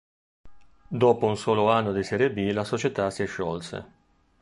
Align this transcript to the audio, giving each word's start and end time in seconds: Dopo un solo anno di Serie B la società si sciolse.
Dopo 0.87 1.27
un 1.27 1.37
solo 1.37 1.69
anno 1.69 1.91
di 1.91 2.01
Serie 2.01 2.31
B 2.31 2.49
la 2.53 2.63
società 2.63 3.11
si 3.11 3.23
sciolse. 3.27 3.85